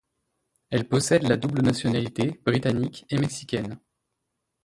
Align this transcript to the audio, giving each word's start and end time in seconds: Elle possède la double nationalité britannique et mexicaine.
Elle 0.71 0.87
possède 0.89 1.27
la 1.27 1.37
double 1.37 1.61
nationalité 1.61 2.41
britannique 2.43 3.05
et 3.11 3.19
mexicaine. 3.19 3.77